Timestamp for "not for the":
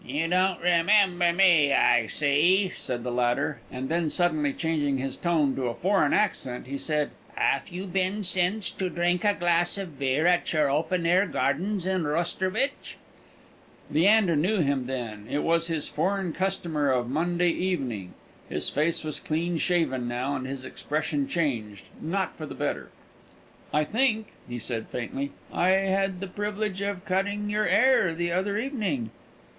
22.01-22.55